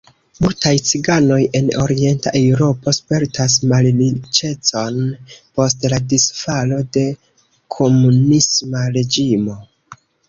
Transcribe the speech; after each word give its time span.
Multaj 0.43 0.69
ciganoj 0.91 1.35
en 1.57 1.67
Orienta 1.81 2.31
Eŭropo 2.39 2.93
spertas 2.99 3.57
malriĉecon 3.73 4.97
post 5.59 5.85
la 5.95 6.01
disfalo 6.15 6.81
de 6.99 7.05
komunisma 7.79 8.83
reĝimo. 8.99 9.61